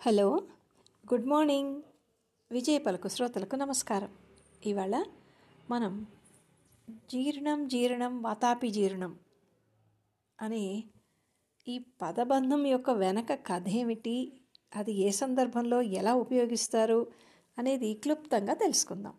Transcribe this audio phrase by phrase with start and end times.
[0.00, 0.42] Hello.
[1.12, 1.82] Good morning.
[2.52, 4.10] విజయ పలుకు శ్రోతలకు నమస్కారం.
[4.66, 5.04] ఇవాళ
[5.70, 6.06] మనం
[6.90, 9.18] జీర్ణం జీర్ణం వాతాపి జీర్ణం
[10.42, 10.84] అనే
[11.68, 14.40] ఈ పదబంధం యొక్క వెనక కథ ఏమిటి
[14.76, 17.12] అది ఏ సందర్భంలో ఎలా ఉపయోగిస్తారు
[17.58, 19.14] అనేది క్లుప్తంగా తెలుసుకుందాం.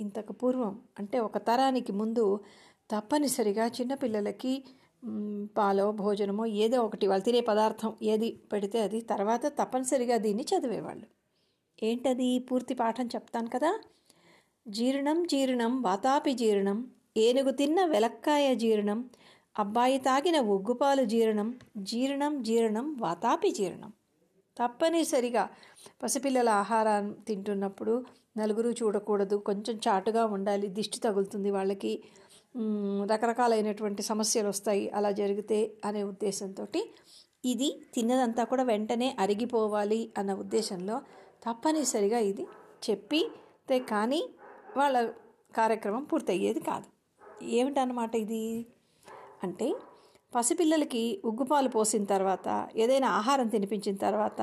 [0.00, 2.44] ఇంతకు పూర్వం అంటే ఒక తరానికి ముందు
[2.90, 4.64] తప్పనిసరిగా చిన్నపిల్లలకి
[5.58, 9.00] పాలో భోజనమో ఏదో ఒకటి వాళ్ళు తినే పదార్థం ఏది పెడితే అది.
[9.00, 11.06] తర్వాత తప్పనిసరిగా దీన్ని చదివేవాళ్ళు.
[11.82, 12.38] ఏంటది?
[12.38, 13.80] పూర్తి పాఠం చెప్తాను కదా.
[14.68, 19.10] జీర్ణం జీర్ణం వాతాపి జీర్ణం ఏనుగు తిన్న వెలక్కాయ జీర్ణం
[19.58, 23.92] అబ్బాయి తాగిన ఉగ్గుపాలు జీర్ణం జీర్ణం జీర్ణం వాతాపి జీర్ణం.
[24.58, 25.50] తప్పనిసరిగా
[26.02, 28.04] పసిపిల్లల ఆహారం తింటున్నప్పుడు
[28.38, 29.36] నలుగురు చూడకూడదు.
[29.36, 30.68] కొంచెం చాటుగా ఉండాలి.
[30.68, 31.92] దిష్టి తగులుతుంది వాళ్ళకి.
[33.04, 36.66] రకరకాలైనటువంటి సమస్యలు వస్తాయి అలా జరిగితే అనే ఉద్దేశంతో
[37.44, 40.96] ఇది తిన్నదంతా కూడా వెంటనే అరిగిపోవాలి అన్న ఉద్దేశంలో
[41.46, 42.44] తప్పనిసరిగా ఇది
[42.90, 44.20] చెప్పితే కానీ
[44.76, 44.96] వాళ్ళ
[45.56, 46.86] కార్యక్రమం పూర్తయ్యేది కాదు.
[47.52, 48.66] ఏమిటనమాట ఇది?
[49.42, 49.74] అంటే
[50.32, 54.40] పసిపిల్లలకి ఉగ్గుపాలు పోసిన తర్వాత ఏదైనా ఆహారం తినిపించిన తర్వాత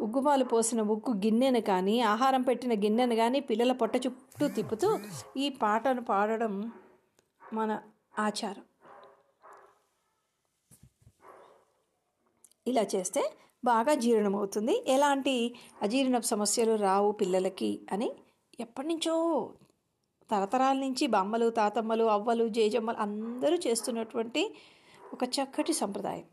[0.00, 4.88] ఉగ్గుపాలు పోసిన ఉగ్గు గిన్నెను కానీ ఆహారం పెట్టిన గిన్నెను కానీ పిల్లల పొట్ట చుట్టూ తిప్పుతూ
[5.36, 6.54] ఈ పాటను పాడడం
[7.52, 7.82] మన
[8.18, 8.64] ఆచారం.
[12.66, 13.32] ఇలా చేస్తే
[13.64, 14.84] బాగా జీర్ణమవుతుంది.
[14.90, 18.12] ఎలాంటి అజీర్ణ సమస్యలు రావు పిల్లలకి అని
[18.60, 19.14] ఎప్పటి నుంచో
[20.30, 24.54] తరతరాల నుంచి బామ్మలు తాతమ్మలు అవ్వలు జేజమ్మలు అందరూ చేస్తున్నటువంటి
[25.12, 26.24] ఒక చక్కటి సంప్రదాయం.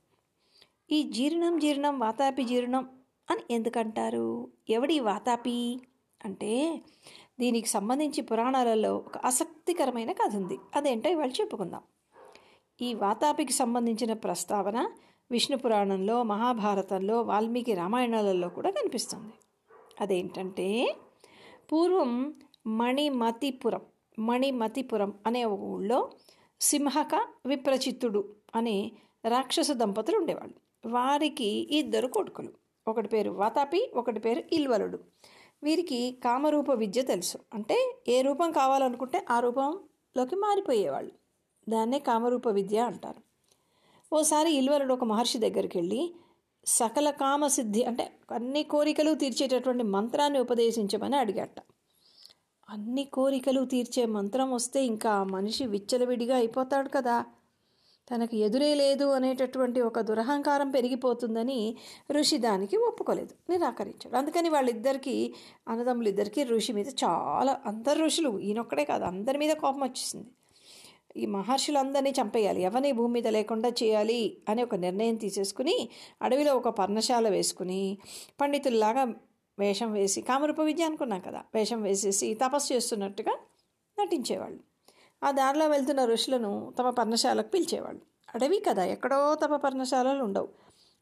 [0.92, 2.90] ఈ జీర్ణం జీర్ణం వాతాపి జీర్ణం
[3.32, 4.52] అని ఎందుకంటారు?
[4.70, 5.82] ఎవడి వాతాపి?
[6.26, 6.82] అంటే
[7.40, 9.18] దీనికి సంబంధించి పురాణాలలో ఒక
[9.70, 10.58] ఆసక్తికరమైన కథ ఉంది.
[10.76, 11.82] అదేంటో ఇవాళ చెప్పుకుందాం.
[12.82, 14.92] ఈ వాతాపికి సంబంధించిన ప్రస్తావన
[15.32, 19.34] విష్ణు పురాణంలో మహాభారతంలో వాల్మీకి రామాయణాలలో కూడా కనిపిస్తుంది.
[20.02, 20.96] అదేంటంటే
[21.72, 22.34] పూర్వం
[22.68, 23.82] మణిమతిపురం
[24.20, 26.12] మణిమతిపురం అనే ఒక ఊళ్ళో
[26.62, 28.92] సింహక విప్రచిత్తుడు అనే
[29.28, 30.90] రాక్షస దంపతులు ఉండేవాళ్ళు.
[30.90, 32.50] వారికి ఇద్దరు కొడుకులు.
[32.88, 35.00] ఒకటి పేరు వాతాపి ఒకటి పేరు ఇల్వలుడు.
[35.64, 37.38] వీరికి కామరూప విద్య తెలుసు.
[37.54, 41.12] అంటే ఏ రూపం కావాలనుకుంటే ఆ రూపంలోకి మారిపోయేవాళ్ళు.
[41.70, 43.30] దాన్నే కామరూప విద్య అంటారు.
[44.16, 46.14] ఓసారి ఇల్వరుడు ఒక మహర్షి దగ్గరికి వెళ్ళి
[46.66, 51.60] సకల కామసిద్ధి అంటే అన్ని కోరికలు తీర్చేటటువంటి మంత్రాన్ని ఉపదేశించమని అడిగట.
[52.70, 57.26] అన్ని కోరికలు తీర్చే మంత్రం వస్తే ఇంకా మనిషి విచ్చలవిడిగా అయిపోతాడు కదా.
[58.12, 61.78] తనకు ఎదురే లేదు అనేటటువంటి ఒక దురహంకారం పెరిగిపోతుందని
[62.12, 64.18] ఋషి దానికి ఒప్పుకోలేదు నిరాకరించాడు.
[64.18, 65.34] అందుకని వాళ్ళిద్దరికీ
[65.68, 70.28] అన్నదమ్ములు ఇద్దరికీ ఋషి మీద చాలా అందరు ఋషులు ఈయనొక్కడే కాదు అందరి మీద కోపం వచ్చేసింది.
[71.18, 75.90] ఈ మహర్షులందరినీ చంపేయాలి ఎవరిని భూమి మీద లేకుండా చేయాలి అని ఒక నిర్ణయం తీసేసుకుని
[76.22, 77.98] అడవిలో ఒక పర్ణశాల వేసుకుని
[78.42, 79.14] పండితుల్లాగా
[79.60, 83.38] వేషం వేసి కామరూప విద్య అనుకున్నాం కదా వేషం వేసేసి తపస్సు చేస్తున్నట్టుగా
[84.00, 84.69] నటించేవాళ్ళు.
[85.24, 88.02] ఆ దారిలో వెళ్తున్న ఋషులను తమ పర్ణశాలకు పిలిచేవాళ్ళు.
[88.36, 90.48] అడవి కదా ఎక్కడో తమ పర్ణశాలలు ఉండవు.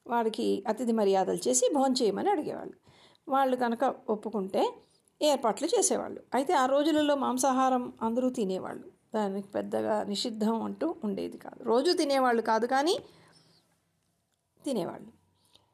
[0.07, 2.73] వాడికి అతిథి మర్యాదలు చేసి భోంచేయమని అడిగేవాళ్ళు.
[3.29, 4.73] వాళ్ళు కనుక ఒప్పుకుంటే
[5.21, 6.23] ఏర్పాట్లు చేసేవాళ్ళు.
[6.33, 8.83] అయితే ఆ రోజులలో మాంసాహారం అందరూ తినేవాళ్ళు.
[9.15, 11.63] దానికి పెద్దగా నిషిద్ధం అంటూ ఉండేది కాదు.
[11.63, 12.99] రోజు తినేవాళ్ళు కాదు కానీ
[14.65, 15.07] తినేవాళ్ళు.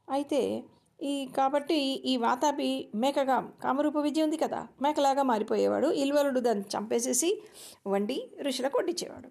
[0.10, 0.64] అయితే
[1.04, 5.88] ఈ కాబట్టి ఈ వాతాపి మేకగా కామరూప విద్య ఉంది కదా మేకలాగా మారిపోయేవాడు.
[5.88, 7.42] ఇల్వలుడు దాన్ని చంపేసేసి
[7.88, 9.30] వండి ఋషులకు వడ్డించేవాడు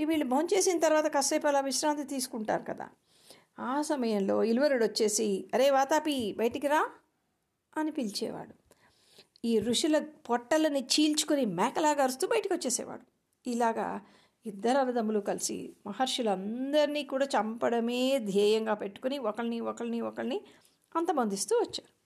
[0.00, 2.88] ఈ వీళ్ళు భోంచేసిన తర్వాత కాసేపు అలా విశ్రాంతి తీసుకుంటారు కదా.
[3.58, 6.88] ఆ సమయంలో ఇల్వరుడు వచ్చేసి అరే వాతాపి బయటికి రా
[7.76, 8.54] అని పిలిచేవాడు.
[9.44, 13.04] ఈ ఋషుల పొట్టలని చీల్చుకొని మేకలాగా అరుస్తూ బయటకు వచ్చేసేవాడు.
[13.46, 14.00] ఇలాగా
[14.46, 20.40] ఇద్దరు అన్నదమ్ములు కలిసి మహర్షులందరినీ కూడా చంపడమే ధ్యేయంగా పెట్టుకుని ఒకరిని ఒకరిని ఒకరిని
[20.96, 21.96] అంతమందిస్తూ వచ్చారు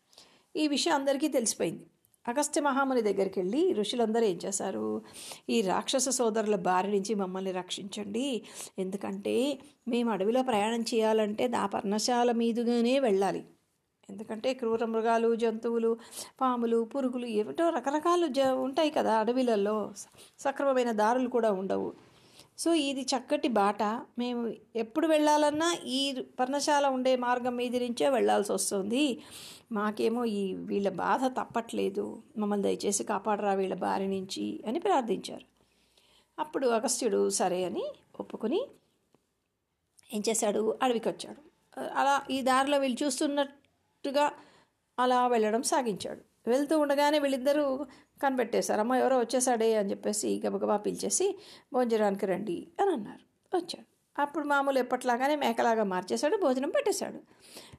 [0.57, 1.87] ఈ విషయం అందరికీ తెలిసిపోయింది.
[2.29, 5.03] అగస్త్య మహాముని దగ్గరికి వెళ్ళి ఋషులందరూ ఏం చేశారు?
[5.49, 8.43] ఈ రాక్షస సోదరుల బారి నుంచి మమ్మల్ని రక్షించండి.
[8.79, 9.59] ఎందుకంటే
[9.89, 13.45] మేము అడవిలో ప్రయాణం చేయాలంటే నా పర్ణశాల మీదుగానే వెళ్ళాలి.
[14.11, 15.97] ఎందుకంటే క్రూర మృగాలు జంతువులు
[16.41, 19.93] పాములు పురుగులు ఏమిటో రకరకాలు జ ఉంటాయి కదా అడవిలలో.
[20.39, 21.93] సక్రమమైన దారులు కూడా ఉండవు.
[22.63, 23.83] సో ఇది చక్కటి బాట.
[24.19, 24.43] మేము
[24.77, 25.69] ఎప్పుడు వెళ్ళాలన్నా
[25.99, 26.01] ఈ
[26.41, 29.05] పర్ణశాల ఉండే మార్గం మీద నుంచే వెళ్ళాల్సి వస్తుంది.
[29.73, 32.05] మాకేమో ఈ వీళ్ళ బాధ తప్పట్లేదు.
[32.39, 35.47] మమ్మల్ని దయచేసి కాపాడరా వీళ్ళ బారి నుంచి అని ప్రార్థించారు.
[36.39, 37.85] అప్పుడు అగస్త్యుడు సరే అని
[38.21, 38.61] ఒప్పుకొని
[40.15, 40.63] ఏం చేశాడు?
[40.83, 41.41] అడవికి వచ్చాడు
[42.01, 44.25] అలా ఈ దారిలో వీళ్ళు చూస్తున్నట్టుగా
[44.99, 46.23] అలా వెళ్ళడం సాగించాడు.
[46.47, 47.87] వెళ్తూ ఉండగానే వీళ్ళిద్దరూ
[48.23, 48.81] కనిపెట్టేశారు.
[48.81, 51.39] అమ్మ ఎవరో వచ్చేసాడే అని చెప్పేసి గబగబా పిలిచేసి
[51.73, 53.57] భోజనానికి రండి అని అన్నారు.
[53.57, 53.91] వచ్చాడు.
[54.23, 57.21] అప్పుడు మామూలు ఎప్పట్లాగానే మేకలాగా మార్చేశాడు భోజనం పెట్టేశాడు.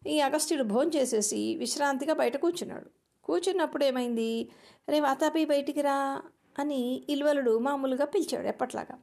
[0.10, 2.90] ఈ అగస్త్యుడు భోజనం చేసేసి విశ్రాంతిగా బయట కూర్చున్నాడు.
[3.24, 4.50] కూర్చున్నప్పుడు ఏమైంది?
[4.90, 6.22] రే వాతాపి బయటికి రా
[6.60, 9.00] అని ఇల్వలుడు మామూలుగా పిలిచాడు ఎప్పట్లాగా.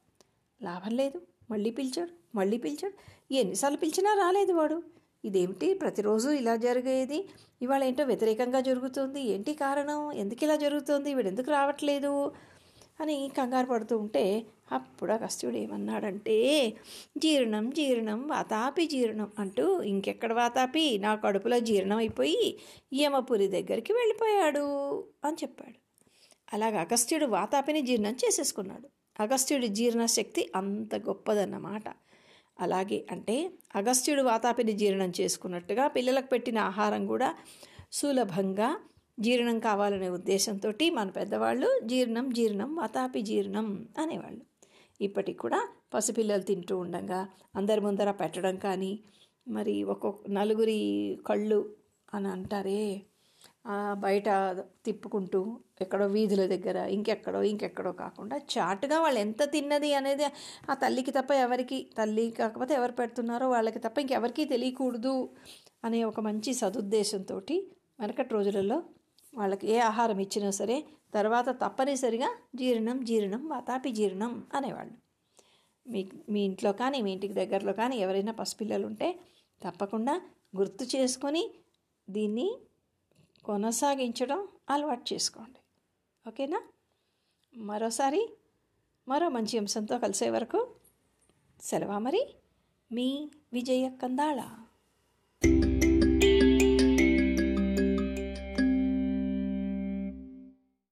[0.63, 1.23] లాభం లేదు.
[1.51, 2.37] మళ్ళీ పిలిచాడు.
[2.37, 2.95] మళ్ళీ పిలిచాడు.
[3.35, 4.83] ఎన్నిసార్లు పిలిచినా రాలేదు వాడు.
[5.25, 5.75] ఇదేమిటి?
[5.75, 7.29] ప్రతిరోజు ఇలా జరిగేది?
[7.63, 9.23] ఇవాళ ఏంటో వ్యతిరేకంగా జరుగుతుంది.
[9.23, 10.13] ఏంటి కారణం?
[10.13, 11.15] ఎందుకు ఇలా జరుగుతుంది?
[11.15, 12.33] వీడు ఎందుకు రావట్లేదు?
[13.01, 16.73] అని కంగారు పడుతూ ఉంటే అప్పుడు అగస్త్యుడు ఏమన్నాడంటే
[17.19, 20.99] జీర్ణం జీర్ణం వాతాపి జీర్ణం అంటూ ఇంకెక్కడ వాతాపి?
[20.99, 22.59] నా కడుపులో జీర్ణం అయిపోయి
[22.95, 25.75] యమపురి దగ్గరికి వెళ్ళిపోయాడు అని చెప్పాడు.
[26.53, 28.89] అలాగ అగస్త్యుడు వాతాపిని జీర్ణం చేసేసుకున్నాడు.
[29.23, 31.85] అగస్త్యుడి జీర్ణశక్తి అంత గొప్పదన్నమాట.
[32.61, 37.35] అలాగే అంటే అగస్త్యుడు వాతాపిని జీర్ణం చేసుకున్నట్టుగా పిల్లలకు పెట్టిన ఆహారం కూడా
[37.93, 38.79] సులభంగా
[39.21, 44.43] జీర్ణం కావాలనే ఉద్దేశంతో మన పెద్దవాళ్ళు జీర్ణం జీర్ణం వాతాపి జీర్ణం అనేవాళ్ళు.
[45.01, 48.99] ఇప్పటికి కూడా పసిపిల్లలు తింటూ ఉండగా అందరి ముందర పెట్టడం కానీ
[49.49, 50.81] మరి ఒక్కొక్క నలుగురి
[51.27, 51.75] కళ్ళు
[52.15, 53.03] అని అంటారే
[53.95, 54.29] బయట
[54.85, 60.25] తిప్పుకుంటూ ఎక్కడో వీధుల దగ్గర ఇంకెక్కడో ఇంకెక్కడో కాకుండా చాటుగా వాళ్ళు ఎంత తిన్నది అనేది
[60.71, 65.17] ఆ తల్లికి తప్ప ఎవరికి తల్లి కాకపోతే ఎవరు పెడుతున్నారో వాళ్ళకి తప్ప ఇంకెవరికి తెలియకూడదు
[65.85, 67.39] అనే ఒక మంచి సదుద్దేశంతో
[68.01, 68.83] వెనకటి రోజులలో
[69.35, 70.85] వాళ్ళకి ఏ ఆహారం ఇచ్చినా సరే
[71.15, 74.97] తర్వాత తప్పనిసరిగా జీర్ణం జీర్ణం వాతాపి జీర్ణం అనేవాళ్ళు.
[75.87, 79.09] మీ మీ ఇంట్లో కానీ మీ ఇంటికి దగ్గరలో కానీ ఎవరైనా పసిపిల్లలు ఉంటే
[79.63, 80.21] తప్పకుండా
[80.57, 81.45] గుర్తు చేసుకొని
[82.09, 82.49] దీన్ని
[83.45, 85.61] కొనసాగించడం అలవాటు చేసుకోండి.
[86.29, 86.63] ఓకేనా?
[87.55, 88.29] మరోసారి
[89.09, 90.71] మరో మంచి అంశంతో కలిసే వరకు
[91.61, 92.35] సెలవా మరి?
[92.93, 94.41] మీ విజయ కందాళ.